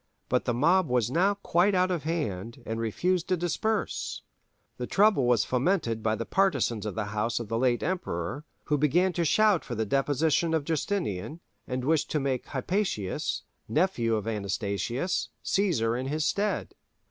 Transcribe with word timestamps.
But 0.29 0.45
the 0.45 0.53
mob 0.55 0.89
was 0.89 1.11
now 1.11 1.35
quite 1.35 1.75
out 1.75 1.91
of 1.91 2.05
hand, 2.05 2.63
and 2.65 2.79
refused 2.79 3.27
to 3.27 3.37
disperse: 3.37 4.23
the 4.77 4.87
trouble 4.87 5.27
was 5.27 5.45
fomented 5.45 6.01
by 6.01 6.15
the 6.15 6.25
partisans 6.25 6.87
of 6.87 6.95
the 6.95 7.05
house 7.13 7.39
of 7.39 7.49
the 7.49 7.57
late 7.59 7.83
emperor, 7.83 8.43
who 8.63 8.79
began 8.79 9.13
to 9.13 9.23
shout 9.23 9.63
for 9.63 9.75
the 9.75 9.85
deposition 9.85 10.55
of 10.55 10.65
Justinian, 10.65 11.39
and 11.67 11.85
wished 11.85 12.09
to 12.09 12.19
make 12.19 12.47
Hypatius, 12.47 13.43
nephew 13.69 14.15
of 14.15 14.27
Anastasius, 14.27 15.29
Cæsar 15.45 15.99
in 15.99 16.07
his 16.07 16.25
stead. 16.25 16.73